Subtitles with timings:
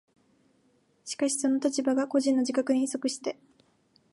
[1.05, 3.37] しかしその立場が個人の自覚に即して